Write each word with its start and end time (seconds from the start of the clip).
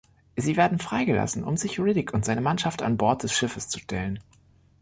Sie 0.35 0.57
werden 0.57 0.79
freigelassen, 0.79 1.43
um 1.43 1.57
sich 1.57 1.79
Riddick 1.79 2.11
und 2.11 2.25
seine 2.25 2.41
Mannschaft 2.41 2.81
an 2.81 2.97
Bord 2.97 3.21
des 3.21 3.33
Schiffes 3.37 3.69
zu 3.69 3.77
stellen. 3.77 4.17